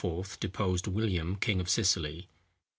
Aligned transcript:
deposed 0.39 0.87
William, 0.87 1.35
king 1.35 1.59
of 1.61 1.69
Sicily. 1.69 2.27